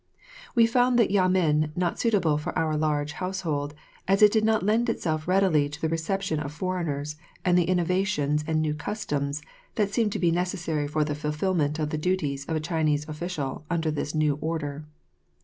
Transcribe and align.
We 0.55 0.65
found 0.65 0.97
the 0.97 1.05
Yamen 1.11 1.73
not 1.75 1.99
suitable 1.99 2.39
for 2.39 2.57
our 2.57 2.75
large 2.75 3.11
household, 3.11 3.75
as 4.07 4.23
it 4.23 4.31
did 4.31 4.43
not 4.43 4.63
lend 4.63 4.89
itself 4.89 5.27
readily 5.27 5.69
to 5.69 5.79
the 5.79 5.89
reception 5.89 6.39
of 6.39 6.51
foreigners 6.51 7.17
and 7.45 7.55
the 7.55 7.65
innovations 7.65 8.43
and 8.47 8.63
new 8.63 8.73
customs 8.73 9.43
that 9.75 9.93
seem 9.93 10.09
to 10.09 10.17
be 10.17 10.31
necessary 10.31 10.87
for 10.87 11.03
the 11.03 11.13
fulfillment 11.13 11.77
of 11.77 11.91
the 11.91 11.99
duties 11.99 12.45
of 12.45 12.55
a 12.55 12.59
Chinese 12.59 13.07
official 13.07 13.63
under 13.69 13.91
this 13.91 14.15
new 14.15 14.37
order. 14.41 14.85